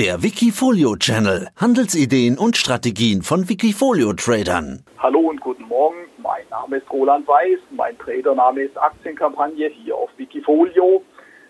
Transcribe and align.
Der 0.00 0.22
Wikifolio 0.22 0.96
Channel. 0.96 1.48
Handelsideen 1.56 2.38
und 2.38 2.56
Strategien 2.56 3.20
von 3.20 3.50
Wikifolio 3.50 4.14
Tradern. 4.14 4.82
Hallo 4.98 5.18
und 5.28 5.42
guten 5.42 5.64
Morgen. 5.64 5.98
Mein 6.22 6.48
Name 6.48 6.78
ist 6.78 6.90
Roland 6.90 7.28
Weiß. 7.28 7.58
Mein 7.70 7.98
Tradername 7.98 8.62
ist 8.62 8.78
Aktienkampagne 8.78 9.68
hier 9.68 9.94
auf 9.94 10.08
Wikifolio. 10.16 11.02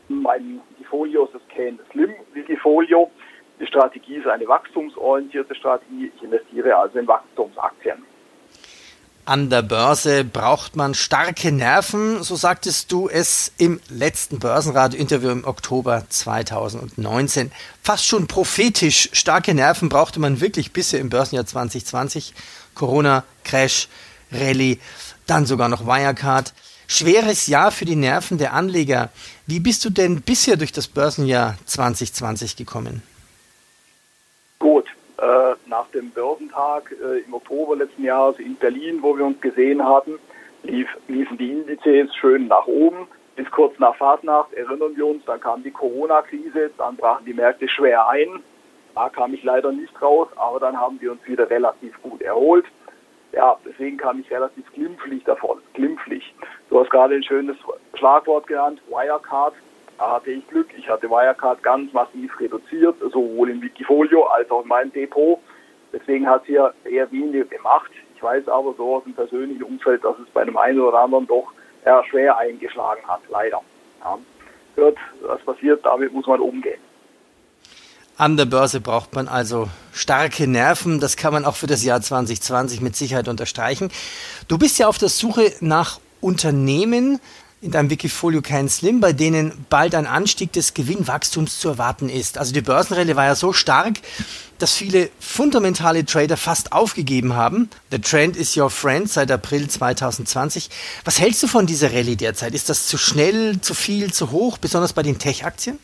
Mein 0.08 0.60
Wikifolio 0.70 1.26
ist 1.26 1.34
das 1.36 1.42
Can 1.54 1.78
Slim 1.92 2.10
Wikifolio. 2.32 3.08
Die 3.60 3.66
Strategie 3.68 4.16
ist 4.16 4.26
eine 4.26 4.48
wachstumsorientierte 4.48 5.54
Strategie. 5.54 6.10
Ich 6.16 6.20
investiere 6.24 6.74
also 6.76 6.98
in 6.98 7.06
Wachstumsaktien. 7.06 8.02
An 9.30 9.48
der 9.48 9.62
Börse 9.62 10.24
braucht 10.24 10.74
man 10.74 10.92
starke 10.92 11.52
Nerven, 11.52 12.24
so 12.24 12.34
sagtest 12.34 12.90
du 12.90 13.08
es 13.08 13.52
im 13.58 13.78
letzten 13.88 14.40
Börsenradio-Interview 14.40 15.30
im 15.30 15.44
Oktober 15.44 16.04
2019. 16.08 17.52
Fast 17.80 18.06
schon 18.06 18.26
prophetisch, 18.26 19.08
starke 19.12 19.54
Nerven 19.54 19.88
brauchte 19.88 20.18
man 20.18 20.40
wirklich 20.40 20.72
bisher 20.72 20.98
im 20.98 21.10
Börsenjahr 21.10 21.46
2020. 21.46 22.34
Corona, 22.74 23.22
Crash, 23.44 23.86
Rallye, 24.32 24.80
dann 25.28 25.46
sogar 25.46 25.68
noch 25.68 25.86
Wirecard. 25.86 26.52
Schweres 26.88 27.46
Jahr 27.46 27.70
für 27.70 27.84
die 27.84 27.94
Nerven 27.94 28.36
der 28.36 28.52
Anleger. 28.52 29.10
Wie 29.46 29.60
bist 29.60 29.84
du 29.84 29.90
denn 29.90 30.22
bisher 30.22 30.56
durch 30.56 30.72
das 30.72 30.88
Börsenjahr 30.88 31.56
2020 31.66 32.56
gekommen? 32.56 33.00
Nach 35.70 35.86
dem 35.90 36.10
Börsentag 36.10 36.92
äh, 37.00 37.20
im 37.20 37.32
Oktober 37.32 37.76
letzten 37.76 38.02
Jahres 38.02 38.40
in 38.40 38.56
Berlin, 38.56 38.98
wo 39.02 39.16
wir 39.16 39.24
uns 39.24 39.40
gesehen 39.40 39.86
hatten, 39.86 40.18
lief, 40.64 40.88
liefen 41.06 41.38
die 41.38 41.52
Indizes 41.52 42.12
schön 42.16 42.48
nach 42.48 42.66
oben. 42.66 43.06
Bis 43.36 43.48
kurz 43.52 43.78
nach 43.78 43.94
Fasnacht 43.94 44.52
erinnern 44.52 44.96
wir 44.96 45.06
uns, 45.06 45.24
dann 45.26 45.38
kam 45.38 45.62
die 45.62 45.70
Corona-Krise, 45.70 46.72
dann 46.76 46.96
brachen 46.96 47.24
die 47.24 47.34
Märkte 47.34 47.68
schwer 47.68 48.08
ein. 48.08 48.42
Da 48.96 49.10
kam 49.10 49.32
ich 49.32 49.44
leider 49.44 49.70
nicht 49.70 50.02
raus, 50.02 50.26
aber 50.34 50.58
dann 50.58 50.76
haben 50.76 51.00
wir 51.00 51.12
uns 51.12 51.24
wieder 51.28 51.48
relativ 51.48 51.94
gut 52.02 52.20
erholt. 52.20 52.66
Ja, 53.30 53.56
deswegen 53.64 53.96
kam 53.96 54.18
ich 54.18 54.30
relativ 54.32 54.64
glimpflich 54.72 55.22
davon. 55.22 55.58
Glimpflich. 55.74 56.34
Du 56.68 56.80
hast 56.80 56.90
gerade 56.90 57.14
ein 57.14 57.22
schönes 57.22 57.56
Schlagwort 57.94 58.48
genannt, 58.48 58.82
Wirecard. 58.88 59.54
Da 59.98 60.14
hatte 60.14 60.32
ich 60.32 60.48
Glück. 60.48 60.66
Ich 60.76 60.88
hatte 60.88 61.08
Wirecard 61.08 61.62
ganz 61.62 61.92
massiv 61.92 62.40
reduziert, 62.40 62.96
sowohl 63.12 63.50
im 63.50 63.62
Wikifolio 63.62 64.24
als 64.24 64.50
auch 64.50 64.62
in 64.62 64.68
meinem 64.68 64.92
Depot. 64.92 65.38
Deswegen 65.92 66.26
hat 66.26 66.44
hier 66.46 66.72
eher 66.84 67.10
weniger 67.10 67.44
gemacht. 67.44 67.90
Ich 68.14 68.22
weiß 68.22 68.48
aber 68.48 68.74
so 68.76 68.96
aus 68.96 69.04
dem 69.04 69.14
persönlichen 69.14 69.62
Umfeld, 69.62 70.04
dass 70.04 70.16
es 70.18 70.28
bei 70.32 70.42
einem 70.42 70.56
einen 70.56 70.80
oder 70.80 71.00
anderen 71.00 71.26
doch 71.26 71.52
eher 71.84 72.04
schwer 72.08 72.36
eingeschlagen 72.36 73.02
hat, 73.08 73.20
leider. 73.30 73.60
Ja. 74.04 74.18
Hört, 74.76 74.98
was 75.22 75.40
passiert, 75.42 75.84
damit 75.84 76.12
muss 76.12 76.26
man 76.26 76.40
umgehen. 76.40 76.80
An 78.16 78.36
der 78.36 78.44
Börse 78.44 78.80
braucht 78.80 79.14
man 79.14 79.28
also 79.28 79.68
starke 79.92 80.46
Nerven. 80.46 81.00
Das 81.00 81.16
kann 81.16 81.32
man 81.32 81.46
auch 81.46 81.56
für 81.56 81.66
das 81.66 81.82
Jahr 81.82 82.02
2020 82.02 82.82
mit 82.82 82.94
Sicherheit 82.94 83.28
unterstreichen. 83.28 83.90
Du 84.46 84.58
bist 84.58 84.78
ja 84.78 84.88
auf 84.88 84.98
der 84.98 85.08
Suche 85.08 85.54
nach 85.60 86.00
Unternehmen, 86.20 87.18
in 87.62 87.72
deinem 87.72 87.90
Wikifolio 87.90 88.40
kein 88.40 88.68
Slim, 88.68 89.00
bei 89.00 89.12
denen 89.12 89.66
bald 89.68 89.94
ein 89.94 90.06
Anstieg 90.06 90.52
des 90.52 90.72
Gewinnwachstums 90.72 91.60
zu 91.60 91.68
erwarten 91.68 92.08
ist. 92.08 92.38
Also 92.38 92.54
die 92.54 92.62
Börsenrallye 92.62 93.16
war 93.16 93.26
ja 93.26 93.34
so 93.34 93.52
stark, 93.52 93.96
dass 94.58 94.74
viele 94.74 95.10
fundamentale 95.18 96.04
Trader 96.06 96.38
fast 96.38 96.72
aufgegeben 96.72 97.34
haben. 97.34 97.68
The 97.90 97.98
Trend 97.98 98.36
is 98.36 98.56
your 98.56 98.70
friend 98.70 99.10
seit 99.10 99.30
April 99.30 99.68
2020. 99.68 100.70
Was 101.04 101.20
hältst 101.20 101.42
du 101.42 101.48
von 101.48 101.66
dieser 101.66 101.92
Rallye 101.92 102.16
derzeit? 102.16 102.54
Ist 102.54 102.70
das 102.70 102.86
zu 102.86 102.96
schnell, 102.96 103.60
zu 103.60 103.74
viel, 103.74 104.10
zu 104.12 104.30
hoch, 104.30 104.56
besonders 104.56 104.94
bei 104.94 105.02
den 105.02 105.18
Tech-Aktien? 105.18 105.78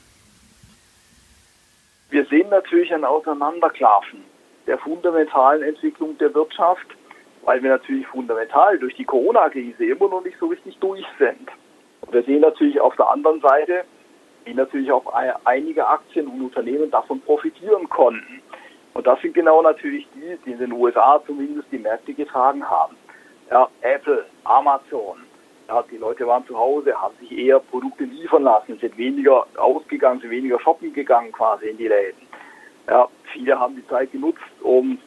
Wir 2.09 2.25
sehen 2.27 2.49
natürlich 2.49 2.93
ein 2.95 3.05
Auseinanderklaffen 3.05 4.25
der 4.67 4.79
fundamentalen 4.79 5.63
Entwicklung 5.63 6.17
der 6.19 6.33
Wirtschaft, 6.35 6.87
weil 7.45 7.63
wir 7.63 7.71
natürlich 7.71 8.07
fundamental 8.07 8.79
durch 8.79 8.95
die 8.97 9.05
Corona-Krise 9.05 9.85
immer 9.85 10.09
noch 10.09 10.25
nicht 10.25 10.39
so 10.41 10.47
richtig 10.47 10.77
durch 10.79 11.05
sind. 11.19 11.51
Wir 12.11 12.23
sehen 12.23 12.41
natürlich 12.41 12.81
auf 12.81 12.95
der 12.97 13.09
anderen 13.09 13.41
Seite, 13.41 13.85
wie 14.45 14.55
natürlich 14.55 14.93
auch 14.93 15.13
einige 15.45 15.87
Aktien 15.87 16.29
und 16.29 16.41
Unternehmen 16.41 16.91
davon 16.91 17.21
profitieren 17.21 17.89
konnten. 17.89 18.43
Und 18.95 19.07
das 19.07 19.21
sind 19.21 19.35
genau 19.35 19.61
natürlich 19.61 20.07
die, 20.15 20.39
die 20.45 20.53
in 20.53 20.59
den 20.59 20.73
USA 20.73 21.21
zumindest 21.27 21.71
die 21.71 21.79
Märkte 21.79 22.15
getragen 22.15 22.65
haben. 22.69 22.97
Ja, 23.51 23.69
Apple, 23.83 24.25
Amazon. 24.45 25.19
Ja, 25.69 25.83
die 25.91 25.97
Leute 25.97 26.27
waren 26.27 26.47
zu 26.47 26.57
Hause, 26.57 26.95
haben 26.95 27.15
sich 27.19 27.37
eher 27.37 27.59
Produkte 27.59 28.05
liefern 28.05 28.45
lassen, 28.45 28.79
sind 28.79 28.97
weniger 28.97 29.47
ausgegangen, 29.57 30.21
sind 30.21 30.31
weniger 30.31 30.61
shoppen 30.61 30.93
gegangen 30.93 31.33
quasi 31.33 31.67
in 31.67 31.77
die 31.77 31.89
Läden. 31.89 32.23
Ja, 32.89 33.09
viele 33.33 33.59
haben 33.59 33.75
die 33.75 33.87
Zeit 33.89 34.13
genutzt, 34.13 34.41
um 34.61 34.99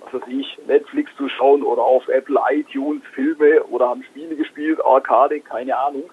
was 0.00 0.22
weiß 0.22 0.28
ich, 0.28 0.58
Netflix 0.66 1.10
zu 1.16 1.28
schauen 1.28 1.62
oder 1.62 1.82
auf 1.82 2.08
Apple 2.08 2.40
iTunes 2.50 3.02
Filme 3.14 3.62
oder 3.64 3.88
haben 3.88 4.02
Spiele 4.04 4.36
gespielt, 4.36 4.80
Arcade, 4.84 5.40
keine 5.40 5.76
Ahnung. 5.76 6.04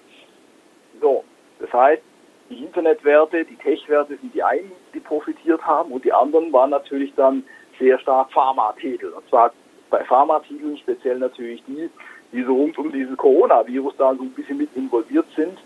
So, 1.04 1.22
das 1.60 1.70
heißt, 1.70 2.02
die 2.48 2.64
Internetwerte, 2.64 3.44
die 3.44 3.56
Tech-Werte 3.56 4.16
sind 4.16 4.34
die 4.34 4.42
einen, 4.42 4.72
die 4.94 5.00
profitiert 5.00 5.60
haben 5.60 5.92
und 5.92 6.02
die 6.02 6.14
anderen 6.14 6.50
waren 6.50 6.70
natürlich 6.70 7.12
dann 7.14 7.44
sehr 7.78 7.98
stark 7.98 8.32
Pharma-Titel. 8.32 9.08
Und 9.08 9.28
zwar 9.28 9.52
bei 9.90 10.02
Pharma-Titeln 10.02 10.78
speziell 10.78 11.18
natürlich 11.18 11.62
die, 11.66 11.90
die 12.32 12.42
so 12.42 12.54
rund 12.54 12.78
um 12.78 12.90
dieses 12.90 13.18
Coronavirus 13.18 13.92
da 13.98 14.14
so 14.14 14.22
ein 14.22 14.30
bisschen 14.30 14.56
mit 14.56 14.74
involviert 14.74 15.26
sind 15.36 15.58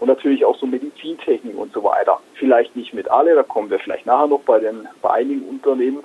und 0.00 0.08
natürlich 0.08 0.42
auch 0.42 0.56
so 0.56 0.64
Medizintechnik 0.64 1.58
und 1.58 1.70
so 1.74 1.84
weiter. 1.84 2.18
Vielleicht 2.36 2.74
nicht 2.74 2.94
mit 2.94 3.10
alle, 3.10 3.34
da 3.34 3.42
kommen 3.42 3.68
wir 3.68 3.80
vielleicht 3.80 4.06
nachher 4.06 4.28
noch 4.28 4.40
bei 4.40 4.58
den 4.58 4.88
bei 5.02 5.10
einigen 5.10 5.46
Unternehmen, 5.50 6.02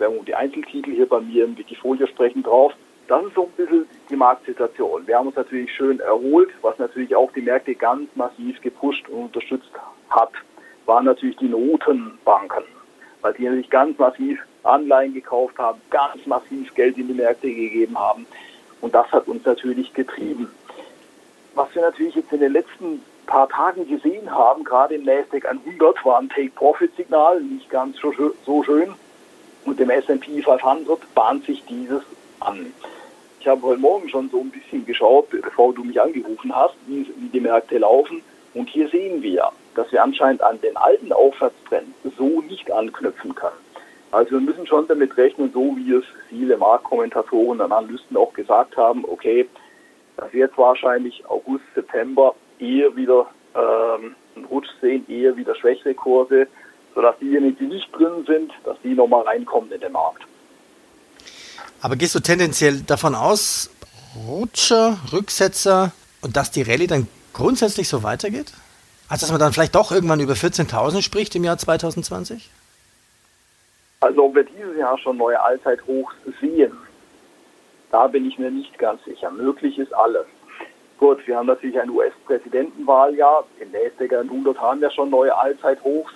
wenn 0.00 0.10
wir 0.10 0.18
um 0.18 0.24
die 0.24 0.34
Einzeltitel 0.34 0.90
hier 0.90 1.08
bei 1.08 1.20
mir 1.20 1.44
im 1.44 1.56
Wikifolio 1.56 2.08
sprechen 2.08 2.42
drauf. 2.42 2.72
Das 3.06 3.24
ist 3.24 3.34
so 3.34 3.44
ein 3.44 3.50
bisschen 3.52 3.86
die 4.08 4.16
Marktsituation. 4.16 5.06
Wir 5.06 5.18
haben 5.18 5.26
uns 5.26 5.36
natürlich 5.36 5.70
schön 5.74 6.00
erholt, 6.00 6.50
was 6.62 6.78
natürlich 6.78 7.14
auch 7.14 7.30
die 7.32 7.42
Märkte 7.42 7.74
ganz 7.74 8.08
massiv 8.14 8.60
gepusht 8.62 9.08
und 9.08 9.24
unterstützt 9.24 9.70
hat, 10.08 10.32
waren 10.86 11.04
natürlich 11.04 11.36
die 11.36 11.48
Notenbanken, 11.48 12.64
weil 13.20 13.34
die 13.34 13.44
natürlich 13.44 13.68
ganz 13.68 13.98
massiv 13.98 14.40
Anleihen 14.62 15.12
gekauft 15.12 15.58
haben, 15.58 15.80
ganz 15.90 16.24
massiv 16.26 16.74
Geld 16.74 16.96
in 16.96 17.08
die 17.08 17.14
Märkte 17.14 17.48
gegeben 17.48 17.98
haben. 17.98 18.26
Und 18.80 18.94
das 18.94 19.10
hat 19.12 19.28
uns 19.28 19.44
natürlich 19.44 19.92
getrieben. 19.92 20.50
Was 21.54 21.74
wir 21.74 21.82
natürlich 21.82 22.14
jetzt 22.14 22.32
in 22.32 22.40
den 22.40 22.52
letzten 22.52 23.02
paar 23.26 23.48
Tagen 23.48 23.86
gesehen 23.86 24.30
haben, 24.30 24.64
gerade 24.64 24.94
im 24.94 25.04
Nasdaq 25.04 25.46
100, 25.46 26.04
war 26.04 26.18
ein 26.18 26.28
Take-Profit-Signal, 26.30 27.42
nicht 27.42 27.68
ganz 27.70 27.98
so 27.98 28.12
schön. 28.62 28.94
Und 29.64 29.80
im 29.80 29.90
S&P 29.90 30.42
500 30.42 31.14
bahnt 31.14 31.44
sich 31.46 31.64
dieses 31.64 32.02
an. 32.44 32.72
Ich 33.40 33.48
habe 33.48 33.62
heute 33.62 33.80
Morgen 33.80 34.08
schon 34.08 34.30
so 34.30 34.40
ein 34.40 34.50
bisschen 34.50 34.86
geschaut, 34.86 35.28
bevor 35.30 35.74
du 35.74 35.84
mich 35.84 36.00
angerufen 36.00 36.54
hast, 36.54 36.76
wie, 36.86 37.06
wie 37.18 37.28
die 37.28 37.40
Märkte 37.40 37.78
laufen. 37.78 38.22
Und 38.54 38.68
hier 38.68 38.88
sehen 38.88 39.22
wir, 39.22 39.50
dass 39.74 39.90
wir 39.92 40.02
anscheinend 40.02 40.42
an 40.42 40.60
den 40.60 40.76
alten 40.76 41.12
Aufwärtstrend 41.12 41.94
so 42.16 42.40
nicht 42.42 42.70
anknüpfen 42.70 43.34
können. 43.34 43.56
Also 44.12 44.32
wir 44.32 44.40
müssen 44.40 44.66
schon 44.66 44.86
damit 44.86 45.16
rechnen, 45.16 45.50
so 45.52 45.76
wie 45.76 45.92
es 45.92 46.04
viele 46.28 46.56
Marktkommentatoren 46.56 47.60
und 47.60 47.72
Analysten 47.72 48.16
auch 48.16 48.32
gesagt 48.32 48.76
haben, 48.76 49.04
okay, 49.04 49.48
dass 50.16 50.32
wir 50.32 50.46
jetzt 50.46 50.56
wahrscheinlich 50.56 51.28
August, 51.28 51.64
September 51.74 52.34
eher 52.60 52.94
wieder 52.94 53.26
ähm, 53.54 54.14
einen 54.36 54.44
Rutsch 54.46 54.70
sehen, 54.80 55.04
eher 55.08 55.36
wieder 55.36 55.54
schwächere 55.56 55.94
Kurse, 55.94 56.46
sodass 56.94 57.18
diejenigen, 57.18 57.58
die 57.58 57.66
nicht 57.66 57.90
drin 57.92 58.24
sind, 58.26 58.52
dass 58.64 58.76
die 58.82 58.94
nochmal 58.94 59.22
reinkommen 59.22 59.72
in 59.72 59.80
den 59.80 59.92
Markt. 59.92 60.22
Aber 61.84 61.96
gehst 61.96 62.14
du 62.14 62.20
tendenziell 62.20 62.80
davon 62.80 63.14
aus, 63.14 63.68
Rutscher, 64.26 64.96
Rücksetzer 65.12 65.92
und 66.22 66.34
dass 66.34 66.50
die 66.50 66.62
Rallye 66.62 66.86
dann 66.86 67.08
grundsätzlich 67.34 67.90
so 67.90 68.02
weitergeht? 68.02 68.54
Also 69.10 69.26
dass 69.26 69.30
man 69.30 69.38
dann 69.38 69.52
vielleicht 69.52 69.74
doch 69.74 69.92
irgendwann 69.92 70.18
über 70.18 70.32
14.000 70.32 71.02
spricht 71.02 71.34
im 71.34 71.44
Jahr 71.44 71.58
2020? 71.58 72.48
Also 74.00 74.24
ob 74.24 74.34
wir 74.34 74.44
dieses 74.44 74.78
Jahr 74.78 74.96
schon 74.96 75.18
neue 75.18 75.38
Allzeithochs 75.38 76.14
sehen, 76.40 76.72
da 77.90 78.06
bin 78.06 78.26
ich 78.26 78.38
mir 78.38 78.50
nicht 78.50 78.78
ganz 78.78 79.04
sicher. 79.04 79.30
Möglich 79.30 79.78
ist 79.78 79.92
alles. 79.92 80.24
Gut, 80.96 81.18
wir 81.26 81.36
haben 81.36 81.48
natürlich 81.48 81.78
ein 81.78 81.90
US-Präsidentenwahljahr. 81.90 83.44
Im 83.60 83.72
Nasdaq 83.72 84.10
100 84.10 84.58
haben 84.58 84.80
wir 84.80 84.90
schon 84.90 85.10
neue 85.10 85.36
Allzeithochs. 85.36 86.14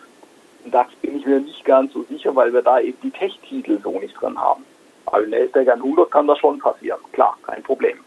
Und 0.64 0.72
da 0.72 0.87
bin 1.02 1.19
ich 1.19 1.26
mir 1.26 1.40
nicht 1.40 1.62
ganz 1.66 1.92
so 1.92 2.04
sicher, 2.04 2.34
weil 2.34 2.54
wir 2.54 2.62
da 2.62 2.81
eben 2.81 2.96
die 3.02 3.10
Tech-Titel 3.10 3.78
so 3.82 4.00
nicht 4.00 4.19
drin 4.19 4.38
haben. 4.38 4.64
Aber 5.12 5.25
in 5.25 5.31
Nasdaq 5.31 5.69
100 5.69 6.10
kann 6.10 6.26
das 6.26 6.38
schon 6.38 6.58
passieren. 6.58 7.00
Klar, 7.12 7.37
kein 7.46 7.62
Problem. 7.62 7.99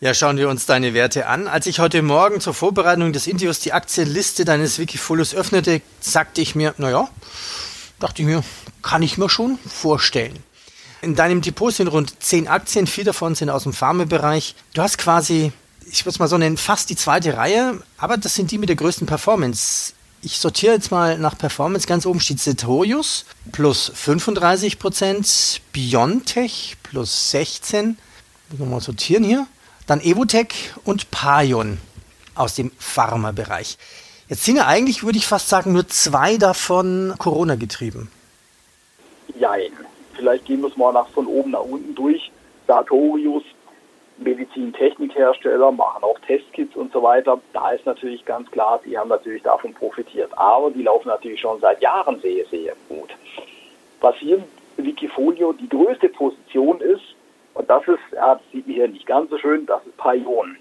Ja, 0.00 0.14
schauen 0.14 0.36
wir 0.36 0.48
uns 0.48 0.66
deine 0.66 0.94
Werte 0.94 1.28
an. 1.28 1.46
Als 1.46 1.66
ich 1.66 1.78
heute 1.78 2.02
Morgen 2.02 2.40
zur 2.40 2.54
Vorbereitung 2.54 3.12
des 3.12 3.28
Interviews 3.28 3.60
die 3.60 3.72
Aktienliste 3.72 4.44
deines 4.44 4.78
Wikifolios 4.78 5.34
öffnete, 5.34 5.80
sagte 6.00 6.40
ich 6.40 6.56
mir, 6.56 6.74
naja, 6.78 7.08
dachte 8.00 8.22
ich 8.22 8.26
mir, 8.26 8.42
kann 8.82 9.02
ich 9.02 9.16
mir 9.16 9.28
schon 9.28 9.58
vorstellen. 9.58 10.42
In 11.02 11.14
deinem 11.14 11.40
Depot 11.40 11.72
sind 11.72 11.86
rund 11.88 12.20
zehn 12.20 12.48
Aktien, 12.48 12.86
vier 12.86 13.04
davon 13.04 13.34
sind 13.34 13.50
aus 13.50 13.62
dem 13.62 13.72
Pharmabereich. 13.72 14.56
Du 14.74 14.82
hast 14.82 14.98
quasi, 14.98 15.52
ich 15.88 16.04
würde 16.04 16.14
es 16.14 16.18
mal 16.18 16.28
so 16.28 16.38
nennen, 16.38 16.56
fast 16.56 16.90
die 16.90 16.96
zweite 16.96 17.36
Reihe, 17.36 17.80
aber 17.98 18.16
das 18.16 18.34
sind 18.34 18.50
die 18.50 18.58
mit 18.58 18.70
der 18.70 18.76
größten 18.76 19.06
Performance. 19.06 19.94
Ich 20.22 20.38
sortiere 20.38 20.74
jetzt 20.74 20.90
mal 20.90 21.18
nach 21.18 21.36
Performance. 21.36 21.86
Ganz 21.86 22.06
oben 22.06 22.20
steht 22.20 22.38
Cetorius 22.38 23.26
plus 23.50 23.90
35 23.94 24.78
Prozent, 24.78 25.60
Biontech 25.72 26.76
plus 26.82 27.30
16. 27.32 27.98
Muss 28.50 28.58
nochmal 28.60 28.80
sortieren 28.80 29.24
hier. 29.24 29.46
Dann 29.86 30.00
Evotech 30.00 30.72
und 30.84 31.10
Payon 31.10 31.78
aus 32.36 32.54
dem 32.54 32.70
Pharmabereich. 32.78 33.76
Jetzt 34.28 34.44
sind 34.44 34.56
ja 34.56 34.66
eigentlich, 34.66 35.02
würde 35.02 35.18
ich 35.18 35.26
fast 35.26 35.48
sagen, 35.48 35.72
nur 35.72 35.88
zwei 35.88 36.36
davon 36.36 37.14
Corona 37.18 37.56
getrieben. 37.56 38.10
Jein. 39.38 39.72
Vielleicht 40.14 40.44
gehen 40.44 40.60
wir 40.60 40.68
es 40.68 40.76
mal 40.76 40.92
nach 40.92 41.08
von 41.08 41.26
oben 41.26 41.50
nach 41.50 41.60
unten 41.64 41.94
durch. 41.96 42.30
Sartorius, 42.68 43.42
Medizintechnikhersteller, 44.22 45.72
machen 45.72 46.02
auch 46.02 46.18
Testkits 46.20 46.76
und 46.76 46.92
so 46.92 47.02
weiter. 47.02 47.40
Da 47.52 47.72
ist 47.72 47.86
natürlich 47.86 48.24
ganz 48.24 48.50
klar, 48.50 48.80
die 48.84 48.96
haben 48.96 49.08
natürlich 49.08 49.42
davon 49.42 49.74
profitiert. 49.74 50.30
Aber 50.36 50.70
die 50.70 50.82
laufen 50.82 51.08
natürlich 51.08 51.40
schon 51.40 51.60
seit 51.60 51.80
Jahren 51.80 52.20
sehr, 52.20 52.44
sehr 52.46 52.74
gut. 52.88 53.10
Was 54.00 54.16
hier 54.16 54.42
in 54.76 54.84
Wikifolio 54.84 55.52
die 55.52 55.68
größte 55.68 56.08
Position 56.08 56.80
ist, 56.80 57.14
und 57.54 57.68
das 57.68 57.86
ist, 57.86 58.00
ja, 58.12 58.34
das 58.34 58.42
sieht 58.50 58.66
man 58.66 58.74
hier 58.76 58.88
nicht 58.88 59.06
ganz 59.06 59.30
so 59.30 59.38
schön, 59.38 59.66
das 59.66 59.84
ist 59.86 59.96
Payon. 59.96 60.56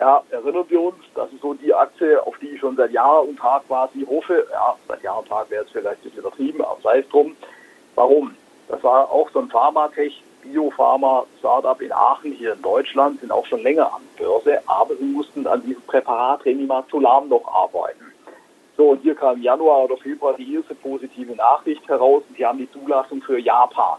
Ja, 0.00 0.22
erinnern 0.30 0.64
wir 0.68 0.80
uns, 0.80 0.96
das 1.14 1.30
ist 1.30 1.42
so 1.42 1.52
die 1.52 1.74
Aktie, 1.74 2.26
auf 2.26 2.38
die 2.38 2.48
ich 2.48 2.60
schon 2.60 2.74
seit 2.76 2.90
Jahr 2.90 3.22
und 3.22 3.38
Tag 3.38 3.66
quasi 3.66 4.06
hoffe. 4.08 4.46
Ja, 4.50 4.74
seit 4.88 5.02
Jahr 5.02 5.18
und 5.18 5.28
Tag 5.28 5.50
wäre 5.50 5.64
es 5.64 5.70
vielleicht 5.70 5.98
ein 5.98 6.04
bisschen 6.04 6.20
übertrieben, 6.20 6.62
aber 6.64 6.80
sei 6.82 7.00
es 7.00 7.08
drum. 7.10 7.36
Warum? 7.96 8.34
Das 8.68 8.82
war 8.82 9.10
auch 9.10 9.28
so 9.30 9.40
ein 9.40 9.50
Pharmatech, 9.50 10.22
Biopharma-Startup 10.42 11.80
in 11.80 11.92
Aachen 11.92 12.32
hier 12.32 12.54
in 12.54 12.62
Deutschland, 12.62 13.20
sind 13.20 13.32
auch 13.32 13.46
schon 13.46 13.62
länger 13.62 13.94
an 13.94 14.02
Börse, 14.16 14.60
aber 14.66 14.96
sie 14.96 15.04
mussten 15.04 15.46
an 15.46 15.62
diesem 15.62 15.82
Präparat 15.82 16.44
Remimazolam 16.44 17.28
noch 17.28 17.46
arbeiten. 17.52 18.12
So, 18.76 18.90
und 18.90 19.02
hier 19.02 19.14
kam 19.14 19.36
im 19.36 19.42
Januar 19.42 19.84
oder 19.84 19.96
Februar 19.96 20.34
die 20.34 20.54
erste 20.54 20.74
positive 20.74 21.34
Nachricht 21.36 21.86
heraus 21.88 22.22
und 22.28 22.36
sie 22.36 22.46
haben 22.46 22.58
die 22.58 22.70
Zulassung 22.72 23.20
für 23.20 23.38
Japan. 23.38 23.98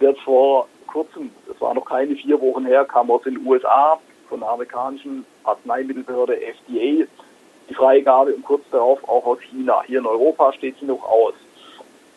Jetzt 0.00 0.20
vor 0.20 0.68
kurzem, 0.86 1.30
das 1.48 1.60
war 1.60 1.74
noch 1.74 1.84
keine 1.84 2.14
vier 2.14 2.40
Wochen 2.40 2.64
her, 2.66 2.84
kam 2.84 3.10
aus 3.10 3.22
den 3.22 3.44
USA 3.46 3.98
von 4.28 4.40
der 4.40 4.48
amerikanischen 4.48 5.26
Arzneimittelbehörde 5.44 6.40
FDA 6.40 7.06
die 7.68 7.74
Freigabe 7.74 8.34
und 8.34 8.44
kurz 8.44 8.62
darauf 8.70 9.02
auch 9.08 9.26
aus 9.26 9.40
China. 9.40 9.82
Hier 9.86 9.98
in 9.98 10.06
Europa 10.06 10.52
steht 10.52 10.78
sie 10.78 10.86
noch 10.86 11.02
aus. 11.02 11.34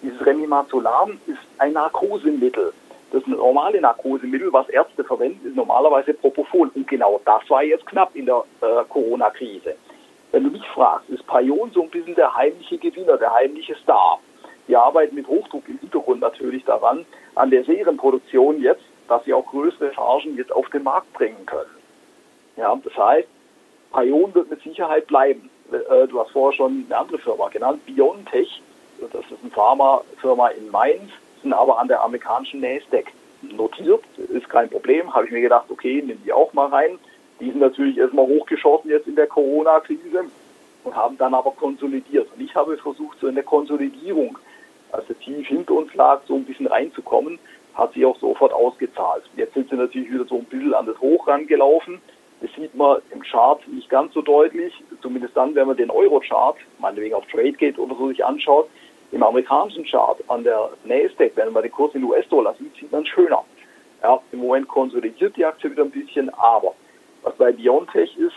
Dieses 0.02 0.24
Remimazolam 0.25 1.19
ist 1.25 1.40
ein 1.57 1.74
Narkosemittel. 1.74 2.72
Das 3.12 3.26
normale 3.26 3.82
Narkosemittel, 3.82 4.54
was 4.54 4.70
Ärzte 4.70 5.04
verwenden, 5.04 5.48
ist 5.48 5.56
normalerweise 5.56 6.14
Propofol. 6.14 6.70
Und 6.76 6.88
genau 6.88 7.20
das 7.26 7.50
war 7.50 7.64
jetzt 7.64 7.86
knapp 7.88 8.16
in 8.16 8.28
der 8.28 8.44
äh, 8.62 8.84
Corona-Krise. 8.88 9.76
Wenn 10.32 10.44
du 10.44 10.52
mich 10.52 10.68
fragst, 10.68 11.10
ist 11.10 11.26
Payon 11.26 11.72
so 11.74 11.84
ein 11.84 11.90
bisschen 11.90 12.14
der 12.14 12.36
heimliche 12.36 12.78
Gewinner, 12.78 13.18
der 13.18 13.34
heimliche 13.34 13.76
Star. 13.76 14.20
Die 14.68 14.76
arbeiten 14.76 15.16
mit 15.16 15.28
Hochdruck 15.28 15.68
im 15.68 15.80
Hintergrund 15.80 16.22
natürlich 16.22 16.64
daran, 16.66 17.04
an 17.34 17.50
der 17.50 17.64
Serienproduktion 17.64 18.62
jetzt, 18.62 18.84
dass 19.08 19.24
sie 19.26 19.34
auch 19.34 19.48
größere 19.48 19.92
Chargen 19.94 20.38
jetzt 20.38 20.52
auf 20.52 20.70
den 20.70 20.84
Markt 20.84 21.12
bringen 21.14 21.44
können. 21.48 21.72
Ja, 22.58 22.80
das 22.84 22.96
heißt, 22.96 23.28
Payon 23.92 24.36
wird 24.36 24.52
mit 24.52 24.62
Sicherheit 24.62 25.08
bleiben. 25.08 25.50
Äh, 25.72 26.08
du 26.08 26.20
hast 26.20 26.30
vorher 26.30 26.56
schon 26.56 26.86
eine 26.86 26.98
andere 26.98 27.18
Firma 27.18 27.50
genannt, 27.50 27.84
BioNTech. 27.88 28.62
Das 29.00 29.26
ist 29.26 29.42
eine 29.42 29.52
Pharmafirma 29.52 30.50
in 30.50 30.70
Mainz, 30.70 31.10
sind 31.42 31.54
aber 31.54 31.80
an 31.80 31.88
der 31.88 32.04
amerikanischen 32.04 32.62
Nasdaq 32.62 33.06
notiert. 33.42 34.04
Ist 34.18 34.50
kein 34.50 34.70
Problem. 34.70 35.14
Habe 35.14 35.26
ich 35.26 35.32
mir 35.32 35.42
gedacht, 35.42 35.66
okay, 35.70 36.02
nehmen 36.02 36.22
die 36.26 36.34
auch 36.34 36.54
mal 36.54 36.68
rein. 36.68 37.00
Die 37.40 37.50
sind 37.50 37.60
natürlich 37.60 37.98
erstmal 37.98 38.28
hochgeschossen 38.28 38.90
jetzt 38.90 39.08
in 39.08 39.16
der 39.16 39.28
Corona-Krise 39.28 40.26
und 40.84 40.96
haben 40.96 41.18
dann 41.18 41.34
aber 41.34 41.52
konsolidiert. 41.52 42.28
Und 42.36 42.42
ich 42.42 42.54
habe 42.56 42.78
versucht, 42.78 43.20
so 43.20 43.28
in 43.28 43.36
der 43.36 43.44
Konsolidierung, 43.44 44.38
als 44.92 45.08
der 45.08 45.20
tief 45.20 45.48
hinter 45.48 45.74
uns 45.74 45.94
lag, 45.94 46.22
so 46.28 46.36
ein 46.36 46.46
bisschen 46.46 46.68
reinzukommen, 46.68 47.40
hat 47.76 47.94
sie 47.94 48.06
auch 48.06 48.18
sofort 48.20 48.52
ausgezahlt. 48.52 49.24
Jetzt 49.38 49.54
sind 49.54 49.70
sie 49.70 49.76
natürlich 49.76 50.12
wieder 50.12 50.26
so 50.26 50.36
ein 50.36 50.46
bisschen 50.46 50.74
an 50.74 50.86
das 50.86 51.00
Hoch 51.00 51.28
rangelaufen. 51.28 52.02
Das 52.42 52.50
sieht 52.56 52.74
man 52.76 53.02
im 53.12 53.22
Chart 53.22 53.66
nicht 53.68 53.90
ganz 53.90 54.14
so 54.14 54.22
deutlich, 54.22 54.74
zumindest 55.02 55.36
dann, 55.36 55.56
wenn 55.56 55.68
man 55.68 55.78
den 55.78 55.90
Euro-Chart, 55.90 56.56
meinetwegen 56.80 57.14
auf 57.14 57.26
TradeGate 57.28 57.80
oder 57.80 57.96
so 57.96 58.08
sich 58.08 58.24
anschaut, 58.24 58.70
im 59.12 59.24
amerikanischen 59.24 59.86
Chart 59.86 60.20
an 60.28 60.44
der 60.44 60.70
Nasdaq, 60.86 61.32
wenn 61.36 61.52
man 61.52 61.64
den 61.64 61.72
Kurs 61.72 61.96
in 61.96 62.04
US-Dollar 62.04 62.56
sieht, 62.60 62.76
sieht 62.76 62.92
man 62.92 63.06
schöner. 63.06 63.44
Ja, 64.02 64.20
Im 64.32 64.40
Moment 64.40 64.68
konsolidiert 64.68 65.36
die 65.36 65.46
Aktie 65.46 65.72
wieder 65.72 65.84
ein 65.84 65.92
bisschen, 65.92 66.30
aber 66.36 66.74
was 67.24 67.36
bei 67.36 67.52
BioNTech 67.52 68.16
ist, 68.18 68.36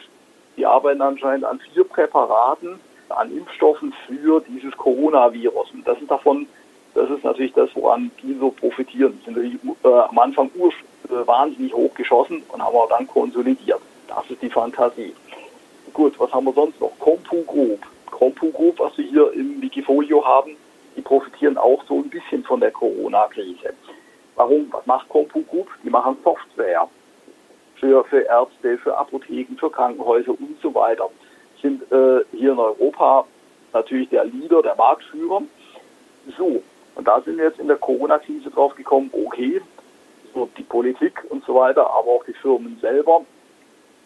die 0.57 0.67
arbeiten 0.67 1.01
anscheinend 1.01 1.45
an 1.45 1.61
vier 1.73 1.85
Präparaten, 1.85 2.81
an 3.09 3.37
Impfstoffen 3.37 3.95
für 4.07 4.41
dieses 4.41 4.77
Coronavirus. 4.77 5.71
Und 5.73 5.87
das 5.87 6.01
ist 6.01 6.11
davon, 6.11 6.47
das 6.95 7.09
ist 7.11 7.25
natürlich 7.25 7.53
das, 7.53 7.71
woran 7.75 8.11
die 8.23 8.35
so 8.39 8.51
profitieren. 8.51 9.19
Die 9.27 9.33
sind 9.33 9.77
äh, 9.85 9.89
am 9.89 10.19
Anfang 10.19 10.51
äh, 10.57 11.27
wahnsinnig 11.27 11.73
hochgeschossen 11.73 12.43
und 12.49 12.63
haben 12.63 12.77
auch 12.77 12.89
dann 12.89 13.07
konsolidiert. 13.07 13.81
Das 14.09 14.29
ist 14.31 14.43
die 14.43 14.51
Fantasie. 14.51 15.15
Gut, 15.93 16.19
was 16.19 16.33
haben 16.33 16.45
wir 16.45 16.53
sonst 16.53 16.81
noch? 16.81 16.93
Compu 16.99 17.43
Group. 17.45 17.81
Compu 18.11 18.51
Group, 18.51 18.79
was 18.79 18.97
wir 18.99 19.05
hier 19.05 19.33
im 19.33 19.61
Wikifolio 19.61 20.25
haben, 20.25 20.57
die 20.97 21.03
profitieren 21.03 21.57
auch 21.57 21.85
so 21.87 21.99
ein 21.99 22.11
bisschen 22.11 22.45
von 22.45 22.61
der 22.61 22.71
Corona-Krise. 22.71 23.75
Warum? 24.37 24.69
Was 24.73 24.87
macht 24.87 25.09
Compu 25.09 25.43
Group? 25.45 25.69
Die 25.85 25.91
machen 25.91 26.17
Software 26.25 26.89
für, 27.77 28.05
für 28.05 28.21
Ärzte, 28.21 28.79
für 28.79 28.97
Apotheken, 28.97 29.57
für 29.59 29.71
Krankenhäuser 29.71 30.31
und 30.31 30.57
so 30.63 30.75
weiter. 30.75 31.09
Sind 31.61 31.83
äh, 31.93 32.21
hier 32.33 32.53
in 32.53 32.59
Europa 32.59 33.27
natürlich 33.73 34.09
der 34.09 34.25
Leader, 34.25 34.63
der 34.63 34.77
Marktführer. 34.77 35.43
So, 36.39 36.63
und 36.95 37.09
da 37.09 37.21
sind 37.23 37.39
wir 37.39 37.47
jetzt 37.47 37.59
in 37.59 37.69
der 37.69 37.77
Corona-Krise 37.77 38.51
drauf 38.51 38.75
gekommen, 38.75 39.11
okay, 39.13 39.61
so 40.35 40.49
die 40.57 40.63
Politik 40.63 41.25
und 41.29 41.45
so 41.45 41.55
weiter, 41.55 41.83
aber 41.83 42.09
auch 42.09 42.25
die 42.25 42.35
Firmen 42.35 42.79
selber, 42.81 43.25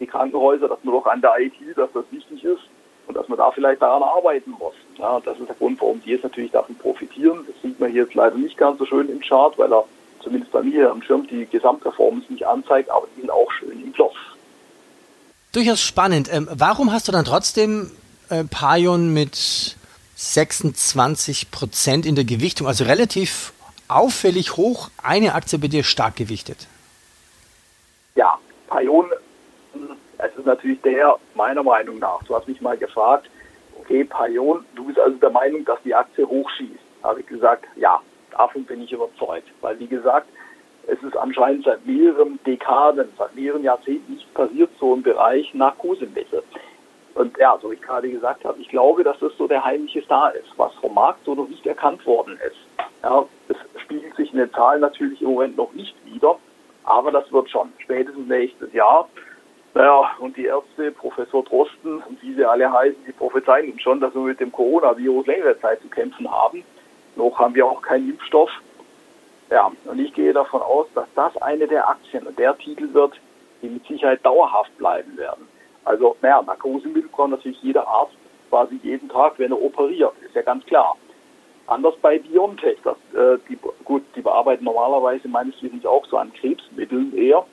die 0.00 0.06
Krankenhäuser, 0.06 0.68
dass 0.68 0.82
man 0.82 0.94
doch 0.94 1.06
an 1.06 1.20
der 1.20 1.38
IT, 1.38 1.54
dass 1.76 1.92
das 1.92 2.04
wichtig 2.10 2.44
ist 2.44 2.62
und 3.06 3.16
dass 3.16 3.28
man 3.28 3.38
da 3.38 3.50
vielleicht 3.50 3.82
daran 3.82 4.02
arbeiten 4.02 4.52
muss. 4.58 4.74
Ja, 4.98 5.20
das 5.20 5.38
ist 5.38 5.48
der 5.48 5.56
Grund, 5.56 5.80
warum 5.80 6.02
die 6.02 6.10
jetzt 6.10 6.24
natürlich 6.24 6.50
davon 6.50 6.74
profitieren. 6.76 7.44
Das 7.46 7.56
sieht 7.62 7.78
man 7.78 7.90
hier 7.90 8.04
jetzt 8.04 8.14
leider 8.14 8.36
nicht 8.36 8.56
ganz 8.56 8.78
so 8.78 8.86
schön 8.86 9.08
im 9.10 9.20
Chart, 9.20 9.56
weil 9.58 9.72
er 9.72 9.84
zumindest 10.22 10.52
bei 10.52 10.62
mir 10.62 10.90
am 10.90 11.02
Schirm 11.02 11.26
die 11.26 11.46
Gesamtperformance 11.46 12.32
nicht 12.32 12.46
anzeigt, 12.46 12.90
aber 12.90 13.06
die 13.14 13.20
sind 13.20 13.30
auch 13.30 13.50
schön 13.52 13.82
im 13.82 13.92
Plus. 13.92 14.14
Durchaus 15.52 15.80
spannend. 15.82 16.28
Ähm, 16.32 16.48
warum 16.50 16.92
hast 16.92 17.08
du 17.08 17.12
dann 17.12 17.24
trotzdem 17.24 17.90
äh, 18.28 18.44
Payon 18.44 19.12
mit 19.12 19.76
26 20.16 21.50
Prozent 21.50 22.06
in 22.06 22.14
der 22.14 22.24
Gewichtung, 22.24 22.66
also 22.66 22.84
relativ 22.84 23.52
auffällig 23.88 24.56
hoch, 24.56 24.90
eine 25.02 25.34
Aktie 25.34 25.58
bei 25.58 25.68
dir 25.68 25.84
stark 25.84 26.16
gewichtet? 26.16 26.66
Ja, 28.14 28.38
Payon, 28.68 29.10
es 30.18 30.36
ist 30.36 30.46
natürlich 30.46 30.80
der, 30.82 31.16
meiner 31.34 31.62
Meinung 31.62 31.98
nach, 31.98 32.22
du 32.24 32.34
hast 32.34 32.48
mich 32.48 32.60
mal 32.60 32.76
gefragt, 32.76 33.30
okay, 33.86 34.04
Payon, 34.04 34.64
du 34.74 34.84
bist 34.84 34.98
also 34.98 35.16
der 35.18 35.30
Meinung, 35.30 35.64
dass 35.64 35.80
die 35.84 35.94
Aktie 35.94 36.26
hochschießt. 36.26 36.80
Habe 37.02 37.20
ich 37.20 37.26
gesagt, 37.26 37.64
ja, 37.76 38.00
davon 38.32 38.64
bin 38.64 38.82
ich 38.82 38.92
überzeugt. 38.92 39.48
Weil, 39.60 39.78
wie 39.78 39.86
gesagt, 39.86 40.26
es 40.88 41.00
ist 41.02 41.16
anscheinend 41.16 41.64
seit 41.64 41.86
mehreren 41.86 42.38
Dekaden, 42.44 43.08
seit 43.16 43.34
mehreren 43.34 43.62
Jahrzehnten 43.62 44.14
nicht 44.14 44.32
passiert, 44.34 44.70
so 44.80 44.94
im 44.94 45.02
Bereich 45.02 45.52
Narkosemittel. 45.54 46.42
Und 47.14 47.36
ja, 47.38 47.58
so 47.62 47.70
wie 47.70 47.74
ich 47.74 47.82
gerade 47.82 48.10
gesagt 48.10 48.44
habe, 48.44 48.60
ich 48.60 48.68
glaube, 48.68 49.02
dass 49.02 49.18
das 49.20 49.32
so 49.38 49.46
der 49.46 49.64
heimliche 49.64 50.02
Star 50.02 50.34
ist, 50.34 50.52
was 50.56 50.74
vom 50.74 50.94
Markt 50.94 51.24
so 51.24 51.34
noch 51.34 51.48
nicht 51.48 51.64
erkannt 51.66 52.04
worden 52.06 52.38
ist. 52.46 52.56
Ja, 53.02 53.24
es 53.48 53.56
spiegelt 53.80 54.14
sich 54.16 54.32
in 54.32 54.38
den 54.38 54.52
Zahlen 54.52 54.80
natürlich 54.80 55.22
im 55.22 55.30
Moment 55.30 55.56
noch 55.56 55.72
nicht 55.72 55.94
wieder, 56.04 56.38
aber 56.84 57.12
das 57.12 57.32
wird 57.32 57.48
schon 57.50 57.72
spätestens 57.78 58.28
nächstes 58.28 58.72
Jahr. 58.72 59.08
Naja, 59.76 60.10
und 60.20 60.34
die 60.38 60.46
Ärzte, 60.46 60.90
Professor 60.90 61.44
Drosten 61.44 62.02
und 62.08 62.22
wie 62.22 62.32
sie 62.32 62.46
alle 62.46 62.72
heißen, 62.72 62.96
die 63.06 63.12
prophezeien 63.12 63.70
uns 63.70 63.82
schon, 63.82 64.00
dass 64.00 64.14
wir 64.14 64.22
mit 64.22 64.40
dem 64.40 64.50
Coronavirus 64.50 65.26
längere 65.26 65.60
Zeit 65.60 65.82
zu 65.82 65.88
kämpfen 65.88 66.30
haben. 66.30 66.64
Noch 67.14 67.38
haben 67.38 67.54
wir 67.54 67.66
auch 67.66 67.82
keinen 67.82 68.08
Impfstoff. 68.08 68.48
Ja, 69.50 69.70
und 69.84 69.98
ich 69.98 70.14
gehe 70.14 70.32
davon 70.32 70.62
aus, 70.62 70.86
dass 70.94 71.06
das 71.14 71.36
eine 71.42 71.68
der 71.68 71.86
Aktien 71.86 72.26
und 72.26 72.38
der 72.38 72.56
Titel 72.56 72.94
wird, 72.94 73.20
die 73.60 73.68
mit 73.68 73.86
Sicherheit 73.86 74.24
dauerhaft 74.24 74.74
bleiben 74.78 75.14
werden. 75.18 75.46
Also, 75.84 76.16
naja, 76.22 76.40
Narkosemittel 76.40 77.10
braucht 77.10 77.32
natürlich 77.32 77.60
jeder 77.60 77.86
Arzt 77.86 78.16
quasi 78.48 78.80
jeden 78.82 79.10
Tag, 79.10 79.34
wenn 79.36 79.52
er 79.52 79.60
operiert, 79.60 80.14
ist 80.24 80.34
ja 80.34 80.40
ganz 80.40 80.64
klar. 80.64 80.96
Anders 81.66 81.96
bei 82.00 82.18
BioNTech, 82.18 82.78
das, 82.82 82.96
äh, 83.14 83.36
die, 83.46 83.58
gut, 83.84 84.04
die 84.14 84.22
bearbeiten 84.22 84.64
normalerweise 84.64 85.28
meines 85.28 85.62
Wissens 85.62 85.84
auch 85.84 86.06
so 86.06 86.16
an 86.16 86.32
Krebsmitteln 86.32 87.14
eher, 87.14 87.44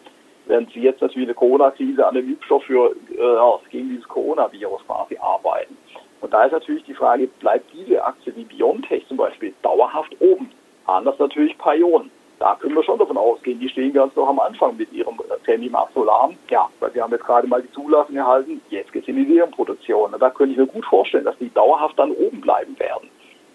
während 0.45 0.71
sie 0.71 0.81
jetzt 0.81 1.01
natürlich 1.01 1.27
der 1.27 1.35
Corona-Krise 1.35 2.05
an 2.05 2.15
dem 2.15 2.29
Impfstoff 2.29 2.63
für, 2.63 2.91
äh, 3.11 3.69
gegen 3.69 3.89
dieses 3.89 4.07
Coronavirus 4.07 4.81
quasi 4.85 5.17
arbeiten. 5.17 5.77
Und 6.21 6.33
da 6.33 6.45
ist 6.45 6.53
natürlich 6.53 6.83
die 6.85 6.93
Frage, 6.93 7.27
bleibt 7.39 7.65
diese 7.73 8.03
Aktie 8.03 8.33
wie 8.35 8.45
BioNTech 8.45 9.05
zum 9.07 9.17
Beispiel 9.17 9.53
dauerhaft 9.61 10.15
oben? 10.21 10.51
Anders 10.85 11.19
natürlich 11.19 11.57
Payon. 11.57 12.09
da 12.39 12.55
können 12.55 12.75
wir 12.75 12.83
schon 12.83 12.99
davon 12.99 13.17
ausgehen, 13.17 13.59
die 13.59 13.69
stehen 13.69 13.93
ganz 13.93 14.13
noch 14.15 14.27
am 14.27 14.39
Anfang 14.39 14.75
mit 14.75 14.91
ihrem 14.91 15.17
Semimat-Solar. 15.45 16.31
Ja, 16.49 16.69
weil 16.79 16.93
wir 16.93 17.03
haben 17.03 17.11
jetzt 17.11 17.25
gerade 17.25 17.47
mal 17.47 17.61
die 17.61 17.71
Zulassung 17.71 18.15
erhalten, 18.15 18.61
jetzt 18.69 18.91
geht 18.91 19.03
es 19.03 19.09
in 19.09 19.15
die 19.15 19.25
Serienproduktion. 19.25 20.13
Und 20.13 20.21
da 20.21 20.29
könnte 20.29 20.53
ich 20.53 20.57
mir 20.57 20.67
gut 20.67 20.85
vorstellen, 20.85 21.25
dass 21.25 21.37
die 21.37 21.53
dauerhaft 21.53 21.97
dann 21.97 22.11
oben 22.11 22.41
bleiben 22.41 22.77
werden. 22.79 23.09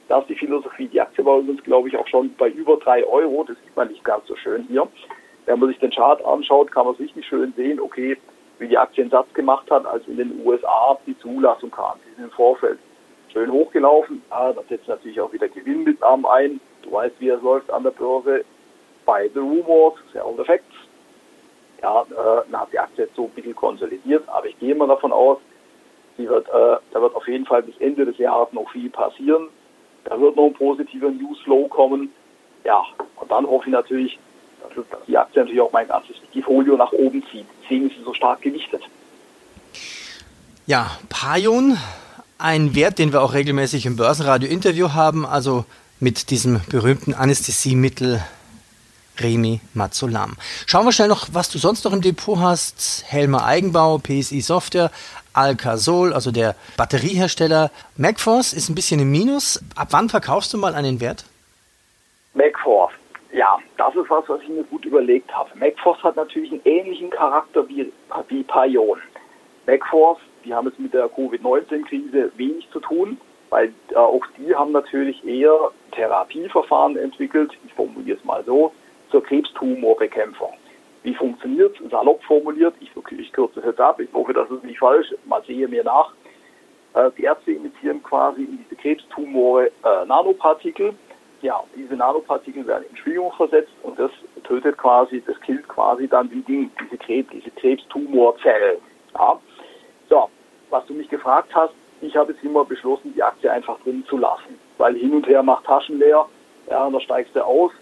Da 0.09 0.21
ist 0.21 0.28
die 0.28 0.35
Philosophie. 0.35 0.88
Die 0.88 1.00
Aktie 1.00 1.25
war 1.25 1.38
übrigens, 1.38 1.62
glaube 1.64 1.88
ich, 1.88 1.97
auch 1.97 2.07
schon 2.07 2.35
bei 2.37 2.49
über 2.49 2.78
drei 2.78 3.04
Euro. 3.04 3.45
Das 3.45 3.57
sieht 3.62 3.76
man 3.76 3.88
nicht 3.88 4.04
ganz 4.04 4.26
so 4.26 4.37
schön 4.37 4.64
hier. 4.68 4.88
Wenn 5.49 5.61
man 5.61 5.71
sich 5.71 5.78
den 5.78 5.90
Chart 5.90 6.23
anschaut, 6.26 6.71
kann 6.71 6.85
man 6.85 6.93
es 6.93 7.00
richtig 7.00 7.26
schön 7.26 7.55
sehen, 7.57 7.81
okay, 7.81 8.19
wie 8.59 8.69
die 8.69 8.76
Aktie 8.76 9.02
einen 9.02 9.11
Satz 9.11 9.33
gemacht 9.33 9.71
hat, 9.71 9.87
als 9.87 10.07
in 10.07 10.19
den 10.19 10.45
USA 10.45 10.99
die 11.07 11.19
Zulassung 11.21 11.71
kam. 11.71 11.95
Sie 12.05 12.14
sind 12.17 12.25
im 12.25 12.31
Vorfeld 12.33 12.78
schön 13.33 13.50
hochgelaufen. 13.50 14.21
Ja, 14.31 14.52
da 14.52 14.61
setzt 14.69 14.87
natürlich 14.88 15.19
auch 15.19 15.33
wieder 15.33 15.49
Gewinnmitnahmen 15.49 16.26
ein. 16.26 16.61
Du 16.83 16.93
weißt, 16.93 17.14
wie 17.21 17.31
es 17.31 17.40
läuft 17.40 17.71
an 17.71 17.83
der 17.83 17.93
Börse. 17.93 18.45
Bei 19.07 19.31
The 19.33 19.38
Rumors, 19.38 19.95
Sound 20.12 20.38
Effects. 20.38 20.75
Ja, 21.81 22.02
äh, 22.02 22.43
dann 22.50 22.61
hat 22.61 22.73
die 22.73 22.78
Aktie 22.78 23.05
jetzt 23.05 23.17
so 23.17 23.25
ein 23.25 23.31
bisschen 23.31 23.57
konsolidiert, 23.57 24.28
aber 24.28 24.49
ich 24.49 24.59
gehe 24.59 24.75
mal 24.75 24.88
davon 24.88 25.12
aus, 25.12 25.38
wird, 26.19 26.47
äh, 26.49 26.76
da 26.93 27.00
wird 27.00 27.14
auf 27.14 27.26
jeden 27.26 27.47
Fall 27.47 27.62
bis 27.62 27.78
Ende 27.78 28.05
des 28.05 28.19
Jahres 28.19 28.52
noch 28.52 28.69
viel 28.71 28.90
passieren. 28.90 29.49
Da 30.05 30.21
wird 30.21 30.37
noch 30.37 30.47
ein 30.47 30.52
positiver 30.52 31.11
Newsflow 31.11 31.69
kommen. 31.69 32.12
Ja, 32.64 32.85
und 33.17 33.31
dann 33.31 33.47
hoffe 33.47 33.69
ich 33.69 33.73
natürlich, 33.73 34.19
dass 34.62 35.06
die 35.06 35.16
Aktie 35.16 35.40
natürlich 35.40 35.60
auch 35.60 35.72
mein 35.72 35.88
ganzes 35.88 36.16
Wikifolio 36.22 36.76
nach 36.76 36.92
oben 36.92 37.24
zieht. 37.30 37.46
Deswegen 37.62 37.88
ist 37.88 37.96
sie 37.96 38.04
so 38.04 38.14
stark 38.14 38.42
gewichtet. 38.42 38.82
Ja, 40.66 40.90
Pajon, 41.08 41.78
ein 42.38 42.74
Wert, 42.74 42.98
den 42.98 43.12
wir 43.12 43.22
auch 43.22 43.34
regelmäßig 43.34 43.86
im 43.86 43.96
Börsenradio-Interview 43.96 44.92
haben, 44.92 45.26
also 45.26 45.64
mit 46.00 46.30
diesem 46.30 46.60
berühmten 46.68 47.14
Anästhesiemittel 47.14 48.22
Remi 49.18 49.60
Mazzolam. 49.74 50.36
Schauen 50.66 50.84
wir 50.84 50.92
schnell 50.92 51.08
noch, 51.08 51.28
was 51.32 51.50
du 51.50 51.58
sonst 51.58 51.84
noch 51.84 51.92
im 51.92 52.02
Depot 52.02 52.38
hast. 52.38 53.04
Helmer 53.08 53.44
Eigenbau, 53.44 53.98
PSI 53.98 54.40
Software, 54.40 54.90
Alcasol, 55.32 56.12
also 56.12 56.30
der 56.30 56.54
Batteriehersteller. 56.76 57.70
Macforce 57.96 58.52
ist 58.52 58.68
ein 58.68 58.74
bisschen 58.74 59.00
im 59.00 59.10
Minus. 59.10 59.60
Ab 59.74 59.88
wann 59.90 60.08
verkaufst 60.08 60.52
du 60.52 60.58
mal 60.58 60.74
einen 60.74 61.00
Wert? 61.00 61.24
Macforce. 62.34 62.92
Ja, 63.32 63.58
das 63.76 63.94
ist 63.94 64.08
was, 64.08 64.28
was 64.28 64.40
ich 64.42 64.49
mir 64.49 64.64
gut 64.64 64.85
überlegt 64.85 65.35
habe. 65.35 65.50
Macforce 65.54 66.02
hat 66.02 66.16
natürlich 66.16 66.50
einen 66.50 66.62
ähnlichen 66.64 67.11
Charakter 67.11 67.68
wie, 67.68 67.92
wie 68.28 68.42
Payon. 68.42 68.99
Macforce, 69.66 70.20
die 70.44 70.54
haben 70.54 70.68
es 70.68 70.78
mit 70.78 70.94
der 70.94 71.08
Covid-19-Krise 71.08 72.32
wenig 72.37 72.68
zu 72.70 72.80
tun, 72.80 73.20
weil 73.50 73.73
äh, 73.90 73.97
auch 73.97 74.25
die 74.38 74.54
haben 74.54 74.73
natürlich 74.73 75.25
eher 75.26 75.70
Therapieverfahren 75.92 76.97
entwickelt, 76.97 77.52
ich 77.66 77.75
formuliere 77.75 78.16
es 78.16 78.25
mal 78.25 78.42
so, 78.44 78.73
zur 79.11 79.23
Krebstumorbekämpfung. 79.23 80.54
Wie 81.02 81.14
funktioniert 81.14 81.78
es? 81.80 81.90
Salopp 81.90 82.23
formuliert, 82.25 82.75
ich, 82.80 82.90
ich 83.18 83.32
kürze 83.32 83.61
es 83.61 83.66
jetzt 83.66 83.80
ab, 83.80 84.00
ich 84.00 84.12
hoffe, 84.12 84.32
das 84.32 84.50
ist 84.50 84.64
nicht 84.64 84.78
falsch, 84.78 85.14
mal 85.26 85.42
sehe 85.44 85.68
mir 85.68 85.85
nach. 85.85 86.12
Äh, 86.94 87.11
die 87.16 87.25
Ärzte 87.25 87.52
imitieren 87.52 88.02
quasi 88.02 88.42
in 88.42 88.58
diese 88.64 88.80
Krebstumore 88.80 89.66
äh, 89.66 90.04
Nanopartikel. 90.06 90.94
Ja, 91.40 91.62
diese 91.76 91.95
Nanopartikel 91.95 92.66
werden 92.66 92.85
in 92.90 92.97
Schwingung 92.97 93.33
versetzt 93.33 93.73
und 93.83 93.99
das 93.99 94.11
tötet 94.45 94.76
quasi, 94.76 95.23
das 95.25 95.40
killt 95.40 95.68
quasi 95.68 96.09
dann 96.09 96.28
die 96.30 96.42
Dinge, 96.42 96.71
diese, 96.83 96.99
Krebs, 96.99 97.30
diese 97.33 97.50
Krebstumorzellen. 97.52 98.78
Ja. 99.14 99.38
So, 100.09 100.28
was 100.71 100.85
du 100.87 100.95
mich 100.95 101.09
gefragt 101.09 101.54
hast, 101.54 101.73
ich 102.00 102.16
habe 102.16 102.33
jetzt 102.33 102.45
immer 102.45 102.64
beschlossen, 102.64 103.12
die 103.14 103.23
Aktie 103.23 103.50
einfach 103.50 103.78
drin 103.80 104.04
zu 104.09 104.18
lassen, 104.18 104.59
weil 104.78 104.95
hin 104.97 105.14
und 105.14 105.26
her 105.28 105.42
macht 105.42 105.64
Taschen 105.64 105.99
leer, 105.99 106.26
ja, 106.68 106.85
und 106.85 106.92
da 106.92 107.00
steigst 107.00 107.35
du 107.35 107.45
aus. 107.45 107.73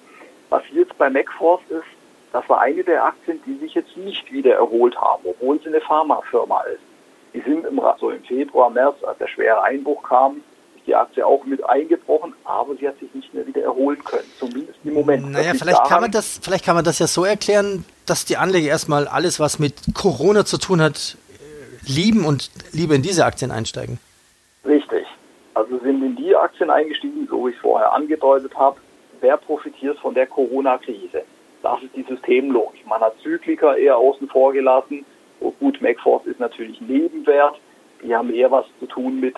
Was 0.51 0.63
jetzt 0.73 0.97
bei 0.99 1.11
MacForce 1.11 1.63
ist, 1.71 1.87
das 2.33 2.49
war 2.49 2.61
eine 2.61 2.85
der 2.85 3.05
Aktien, 3.05 3.41
die 3.47 3.57
sich 3.57 3.75
jetzt 3.75 3.97
nicht 3.97 4.31
wieder 4.31 4.55
erholt 4.55 5.01
haben, 5.01 5.23
obwohl 5.25 5.59
sie 5.61 5.69
eine 5.69 5.81
Pharmafirma 5.81 6.61
ist. 6.63 6.83
Die 7.35 7.41
sind 7.41 7.67
im, 7.67 7.81
so 7.99 8.11
im 8.11 8.23
Februar, 8.23 8.71
März, 8.71 9.03
als 9.05 9.19
der 9.19 9.29
schwere 9.29 9.63
Einbruch 9.63 10.03
kam, 10.03 10.43
die 10.87 10.95
Aktie 10.95 11.27
auch 11.27 11.45
mit 11.45 11.65
eingebrochen, 11.69 12.35
aber 12.45 12.77
sie 12.77 12.89
hat 12.89 12.99
sich 12.99 13.13
nicht 13.15 13.33
mehr 13.35 13.47
wieder 13.47 13.63
erholen 13.63 14.03
können, 14.05 14.29
zumindest 14.39 14.79
im 14.85 14.95
Moment. 14.95 15.31
Naja, 15.31 15.55
vielleicht 15.55 15.85
kann, 15.85 16.01
man 16.01 16.11
das, 16.11 16.41
vielleicht 16.43 16.65
kann 16.65 16.77
man 16.77 16.85
das 16.85 16.99
ja 16.99 17.07
so 17.07 17.25
erklären, 17.25 17.85
dass 18.07 18.25
die 18.25 18.37
Anleger 18.37 18.69
erstmal 18.69 19.09
alles, 19.09 19.41
was 19.41 19.59
mit 19.59 19.75
Corona 19.95 20.45
zu 20.45 20.59
tun 20.59 20.81
hat, 20.81 21.17
lieben 21.87 22.25
und 22.25 22.51
lieber 22.73 22.95
in 22.95 23.03
diese 23.03 23.25
Aktien 23.25 23.51
einsteigen. 23.51 23.99
Richtig. 24.65 25.07
Also 25.55 25.79
sind 25.79 26.03
in 26.03 26.17
die 26.17 26.35
Aktien 26.35 26.71
eingestiegen, 26.71 27.27
so 27.29 27.47
wie 27.47 27.51
ich 27.51 27.57
es 27.57 27.63
vorher 27.63 27.93
angedeutet 27.93 28.55
habe. 28.57 28.77
Wer 29.21 29.37
profitiert 29.37 29.99
von 29.99 30.15
der 30.15 30.27
Corona-Krise? 30.27 31.23
Das 31.63 31.83
ist 31.83 31.97
die 31.97 32.05
Systemlogik. 32.09 32.87
Man 32.87 33.01
hat 33.01 33.15
Zyklika 33.23 33.75
eher 33.75 33.97
außen 33.97 34.29
vor 34.29 34.53
gelassen. 34.53 35.05
Oh, 35.41 35.53
gut, 35.59 35.81
MacForce 35.81 36.27
ist 36.27 36.41
natürlich 36.41 36.81
Nebenwert. 36.81 37.59
Die 38.03 38.15
haben 38.15 38.33
eher 38.33 38.51
was 38.51 38.67
zu 38.79 38.87
tun 38.87 39.21
mit, 39.21 39.37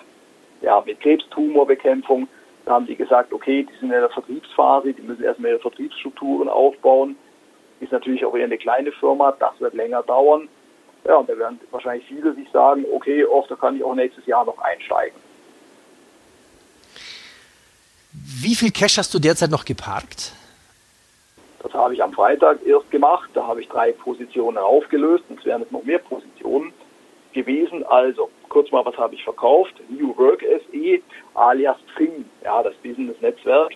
ja, 0.61 0.81
mit 0.85 0.99
Krebstumorbekämpfung. 1.01 2.27
Da 2.65 2.73
haben 2.73 2.85
die 2.85 2.95
gesagt, 2.95 3.33
okay, 3.33 3.63
die 3.63 3.73
sind 3.79 3.91
in 3.91 3.99
der 3.99 4.09
Vertriebsphase, 4.09 4.93
die 4.93 5.01
müssen 5.01 5.23
erstmal 5.23 5.51
ihre 5.51 5.59
Vertriebsstrukturen 5.59 6.49
aufbauen. 6.49 7.15
Ist 7.79 7.91
natürlich 7.91 8.25
auch 8.25 8.35
eher 8.35 8.45
eine 8.45 8.57
kleine 8.57 8.91
Firma, 8.91 9.31
das 9.39 9.59
wird 9.59 9.73
länger 9.73 10.03
dauern. 10.03 10.49
Ja, 11.05 11.15
und 11.15 11.29
da 11.29 11.37
werden 11.37 11.59
wahrscheinlich 11.71 12.05
viele 12.07 12.33
sich 12.35 12.49
sagen, 12.51 12.85
okay, 12.93 13.23
oft, 13.23 13.49
da 13.49 13.55
kann 13.55 13.77
ich 13.77 13.83
auch 13.83 13.95
nächstes 13.95 14.25
Jahr 14.25 14.45
noch 14.45 14.57
einsteigen. 14.59 15.17
Wie 18.11 18.55
viel 18.55 18.71
Cash 18.71 18.97
hast 18.97 19.13
du 19.13 19.19
derzeit 19.19 19.49
noch 19.49 19.65
geparkt? 19.65 20.33
Das 21.61 21.73
habe 21.73 21.93
ich 21.93 22.03
am 22.03 22.13
Freitag 22.13 22.65
erst 22.65 22.89
gemacht. 22.89 23.29
Da 23.33 23.45
habe 23.45 23.61
ich 23.61 23.67
drei 23.67 23.91
Positionen 23.91 24.57
aufgelöst 24.57 25.25
und 25.29 25.39
es 25.39 25.45
wären 25.45 25.61
jetzt 25.61 25.71
noch 25.71 25.83
mehr 25.83 25.99
Positionen 25.99 26.73
gewesen. 27.33 27.85
Also, 27.85 28.29
kurz 28.49 28.71
mal, 28.71 28.85
was 28.85 28.97
habe 28.97 29.15
ich 29.15 29.23
verkauft? 29.23 29.75
New 29.89 30.15
Work 30.17 30.41
SE 30.41 31.01
alias 31.33 31.77
Zing, 31.95 32.25
ja, 32.43 32.61
das 32.63 32.75
Business-Netzwerk. 32.75 33.71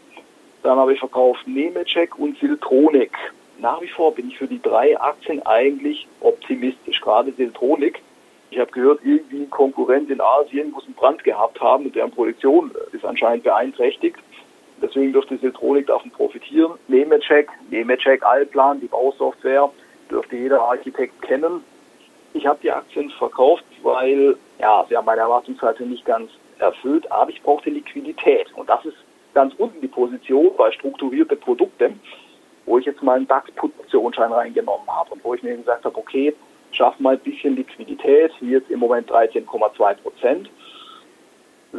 Dann 0.63 0.77
habe 0.77 0.94
ich 0.94 1.00
verkauft 1.00 1.48
Nemetschek 1.48 2.18
und 2.18 2.38
Siltronic 2.39 3.12
nach 3.60 3.82
wie 3.82 3.88
vor 3.88 4.13
bin 4.13 4.30
ich 4.30 4.38
für 4.38 4.48
die 4.48 4.62
drei 4.62 5.00
Aktien 5.00 5.42
eigentlich 5.46 6.08
optimistisch, 6.20 7.00
gerade 7.01 7.32
Siltronic. 7.32 8.01
Ich 8.51 8.60
habe 8.60 8.72
gehört, 8.72 9.00
irgendwie 9.03 9.44
ein 9.44 9.50
Konkurrent 9.50 10.10
in 10.10 10.22
Asien 10.22 10.72
muss 10.72 10.86
einen 10.86 10.96
Brand 10.96 11.24
gehabt 11.24 11.60
haben 11.62 11.86
und 11.86 11.96
deren 11.96 12.12
Produktion 12.12 12.72
ist 12.92 13.06
anscheinend 13.06 13.44
beeinträchtigt. 13.44 14.18
Deswegen 14.82 15.13
dürfte 15.13 15.38
Siltronic 15.38 15.88
davon 15.88 16.12
profitieren. 16.12 16.74
Nemetschek, 16.88 17.50
Nemetschek 17.70 18.24
Allplan, 18.24 18.82
die 18.82 18.88
Bausoftware, 18.88 19.72
dürfte 20.12 20.36
jeder 20.36 20.62
Architekt 20.62 21.22
kennen. 21.22 21.63
Ich 22.34 22.46
habe 22.46 22.60
die 22.62 22.72
Aktien 22.72 23.10
verkauft, 23.12 23.63
weil 23.84 24.36
ja, 24.60 24.86
sie 24.90 24.98
haben 24.98 25.06
meine 25.06 25.22
Erwartungshaltung 25.22 25.90
nicht 25.90 26.06
ganz 26.06 26.32
erfüllt, 26.60 27.12
aber 27.12 27.30
ich 27.30 27.42
brauchte 27.42 27.70
Liquidität. 27.70 28.48
Und 28.56 28.70
das 28.70 28.84
ist 28.86 28.98
ganz 29.34 29.54
unten 29.58 29.82
die 29.82 29.88
Position 29.88 30.52
bei 30.58 30.72
strukturierte 30.72 31.36
Produkte 31.36 31.94
wo 32.66 32.78
ich 32.78 32.86
jetzt 32.86 33.04
mal 33.04 33.18
einen 33.18 33.28
DAX-Put-Optionsschein 33.28 34.32
reingenommen 34.32 34.88
habe 34.88 35.12
und 35.12 35.24
wo 35.24 35.34
ich 35.34 35.44
mir 35.44 35.56
gesagt 35.58 35.86
habe, 35.86 35.98
okay, 35.98 36.34
schaff 36.72 37.00
mal 37.00 37.16
ein 37.16 37.20
bisschen 37.20 37.56
Liquidität, 37.56 38.32
hier 38.40 38.60
jetzt 38.60 38.72
im 38.72 38.80
Moment 38.80 39.10
13,2 39.10 39.96
Prozent. 39.96 40.50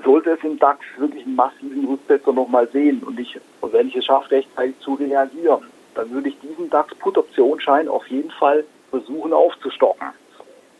Sollte 0.04 0.30
es 0.30 0.42
im 0.42 0.58
DAX 0.58 0.80
wirklich 0.98 1.24
einen 1.24 1.36
massiven 1.36 1.86
Rücksetzer 1.86 2.32
nochmal 2.32 2.68
sehen 2.72 3.02
und, 3.04 3.18
ich, 3.18 3.38
und 3.60 3.72
wenn 3.72 3.88
ich 3.88 3.96
es 3.96 4.04
schaffe, 4.04 4.32
rechtzeitig 4.32 4.78
zu 4.80 4.94
reagieren, 4.94 5.64
dann 5.94 6.10
würde 6.10 6.28
ich 6.28 6.38
diesen 6.40 6.68
DAX-Put-Optionsschein 6.70 7.88
auf 7.88 8.06
jeden 8.08 8.30
Fall 8.32 8.64
versuchen 8.90 9.32
aufzustocken. 9.32 10.08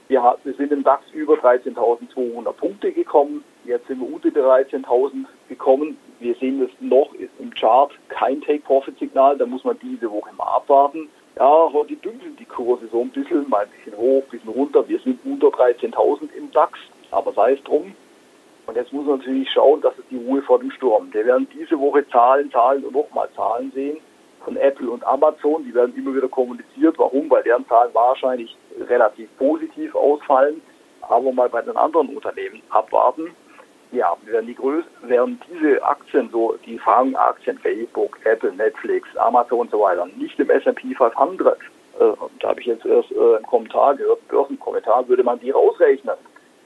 Wir, 0.09 0.37
sind 0.45 0.71
im 0.71 0.85
DAX 0.85 1.03
über 1.13 1.35
13.200 1.35 2.53
Punkte 2.53 2.93
gekommen. 2.93 3.43
Jetzt 3.65 3.87
sind 3.89 4.01
wir 4.01 4.15
unter 4.15 4.31
die 4.31 4.39
13.000 4.39 5.25
gekommen. 5.49 5.97
Wir 6.21 6.35
sehen 6.35 6.61
das 6.61 6.71
noch 6.81 7.15
ist 7.15 7.31
im 7.39 7.53
Chart 7.55 7.91
kein 8.09 8.41
Take-Profit-Signal. 8.43 9.39
Da 9.39 9.47
muss 9.47 9.65
man 9.65 9.79
diese 9.81 10.11
Woche 10.11 10.31
mal 10.37 10.57
abwarten. 10.57 11.09
Ja, 11.37 11.73
heute 11.73 11.97
dünkeln 11.97 12.37
die 12.39 12.45
Kurse 12.45 12.87
so 12.93 13.01
ein 13.01 13.11
bisschen, 13.11 13.49
mal 13.49 13.65
ein 13.65 13.71
bisschen 13.71 13.99
hoch, 13.99 14.23
ein 14.25 14.31
bisschen 14.31 14.51
runter. 14.51 14.87
Wir 14.87 15.01
sind 15.01 15.19
unter 15.25 15.49
13.000 15.49 16.33
im 16.37 16.51
DAX, 16.53 16.79
aber 17.11 17.33
sei 17.33 17.55
es 17.55 17.63
drum. 17.65 17.95
Und 18.67 18.77
jetzt 18.77 18.93
muss 18.93 19.07
man 19.07 19.19
natürlich 19.19 19.51
schauen, 19.51 19.81
dass 19.81 19.99
es 19.99 20.05
die 20.11 20.17
Ruhe 20.17 20.43
vor 20.43 20.59
dem 20.59 20.71
Sturm. 20.71 21.13
Wir 21.13 21.27
werden 21.27 21.49
diese 21.53 21.79
Woche 21.79 22.07
Zahlen, 22.09 22.51
Zahlen 22.51 22.85
und 22.85 22.95
nochmal 22.95 23.29
Zahlen 23.35 23.73
sehen 23.73 23.99
von 24.45 24.57
Apple 24.57 24.91
und 24.91 25.05
Amazon. 25.07 25.65
Die 25.65 25.75
werden 25.75 25.95
immer 25.97 26.15
wieder 26.15 26.29
kommuniziert. 26.29 26.99
Warum? 26.99 27.29
Weil 27.31 27.43
deren 27.43 27.67
Zahlen 27.67 27.93
wahrscheinlich 27.95 28.57
relativ 28.89 29.29
positiv 29.39 29.95
ausfallen. 29.95 30.61
Aber 31.03 31.33
mal 31.33 31.49
bei 31.49 31.63
den 31.63 31.77
anderen 31.77 32.15
Unternehmen 32.15 32.63
abwarten. 32.71 33.31
Ja, 33.93 34.17
werden 34.25 34.47
die 34.47 34.55
größten, 34.55 35.09
während 35.09 35.41
diese 35.49 35.83
Aktien, 35.85 36.29
so 36.33 36.57
die 36.67 36.79
Fangaktien, 36.79 37.59
Facebook, 37.59 38.19
Apple, 38.25 38.53
Netflix, 38.53 39.07
Amazon 39.17 39.61
und 39.61 39.71
so 39.71 39.81
weiter, 39.81 40.07
nicht 40.17 40.39
im 40.41 40.51
S&P 40.51 40.95
500, 40.95 41.57
äh, 42.01 42.13
da 42.41 42.49
habe 42.49 42.61
ich 42.61 42.67
jetzt 42.67 42.85
erst 42.85 43.13
äh, 43.13 43.37
einen 43.37 43.47
Kommentar 43.47 43.95
gehört, 43.95 44.27
Börsenkommentar, 44.27 45.07
würde 45.09 45.23
man 45.23 45.39
die 45.39 45.51
rausrechnen, 45.51 46.17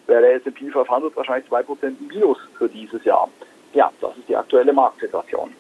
wäre 0.07 0.23
der 0.23 0.35
S&P 0.37 0.71
500 0.71 1.15
wahrscheinlich 1.17 1.51
2% 1.51 1.93
Minus 2.09 2.39
für 2.57 2.69
dieses 2.69 3.05
Jahr. 3.05 3.29
Ja, 3.75 3.93
das 4.01 4.17
ist 4.17 4.29
die 4.29 4.37
aktuelle 4.37 4.73
Marktsituation. 4.73 5.53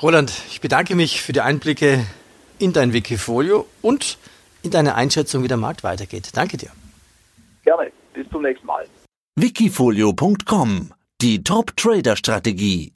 Roland, 0.00 0.30
ich 0.48 0.60
bedanke 0.60 0.94
mich 0.94 1.20
für 1.20 1.32
die 1.32 1.40
Einblicke 1.40 2.04
in 2.58 2.72
dein 2.72 2.92
Wikifolio 2.92 3.66
und 3.82 4.18
in 4.66 4.70
deine 4.72 4.94
Einschätzung, 4.94 5.42
wie 5.42 5.48
der 5.48 5.56
Markt 5.56 5.82
weitergeht. 5.84 6.30
Danke 6.34 6.56
dir. 6.56 6.70
Gerne. 7.64 7.90
Bis 8.14 8.28
zum 8.30 8.42
nächsten 8.42 8.66
Mal. 8.66 8.86
Wikifolio.com 9.36 10.92
Die 11.20 11.42
Top-Trader-Strategie 11.42 12.92